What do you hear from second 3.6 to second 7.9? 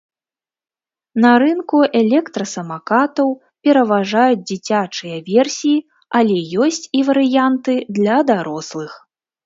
пераважаюць дзіцячыя версіі, але ёсць і варыянты